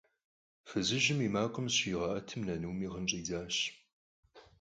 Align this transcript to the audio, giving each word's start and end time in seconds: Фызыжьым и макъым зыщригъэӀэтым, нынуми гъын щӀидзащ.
Фызыжьым 0.67 1.19
и 1.27 1.29
макъым 1.33 1.67
зыщригъэӀэтым, 1.69 2.41
нынуми 2.47 2.87
гъын 2.93 3.05
щӀидзащ. 3.09 3.55